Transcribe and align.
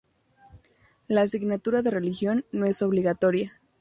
La 1.07 1.21
asignatura 1.21 1.83
de 1.83 1.91
religión 1.91 2.43
no 2.51 2.65
es 2.65 2.81
obligatoria. 2.81 3.61